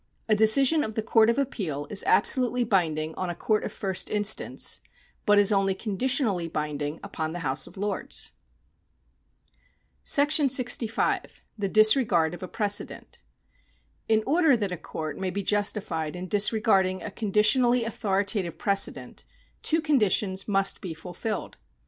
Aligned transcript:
A 0.27 0.33
decision 0.33 0.83
of 0.83 0.95
the 0.95 1.03
Court 1.03 1.29
of 1.29 1.37
Appeal 1.37 1.85
is 1.91 2.03
absolutely 2.07 2.63
binding 2.63 3.13
on 3.17 3.29
a 3.29 3.35
court 3.35 3.63
of 3.63 3.71
first 3.71 4.09
instance, 4.09 4.79
but 5.27 5.37
is 5.37 5.51
only 5.51 5.75
conditionally 5.75 6.47
binding 6.47 6.99
upon 7.03 7.33
the 7.33 7.41
House 7.45 7.67
of 7.67 7.77
Lords.§ 7.77 8.31
65. 10.51 11.41
The 11.55 11.69
Disregard 11.69 12.33
of 12.33 12.41
a 12.41 12.47
Precedent. 12.47 13.21
In 14.09 14.23
order 14.25 14.57
that 14.57 14.71
a 14.71 14.75
court 14.75 15.19
may 15.19 15.29
be 15.29 15.43
justified 15.43 16.15
in 16.15 16.27
disregarding 16.27 17.03
a 17.03 17.11
conditionally 17.11 17.83
authoritative 17.83 18.57
precedent, 18.57 19.23
two 19.61 19.81
conditions 19.81 20.47
must 20.47 20.81
be 20.81 20.95
fulfilled. 20.95 21.57